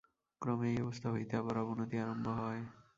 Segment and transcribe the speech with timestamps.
[0.41, 2.61] ক্রমে এই অবস্থা হইতে আবার অবনতি আরম্ভ হয়।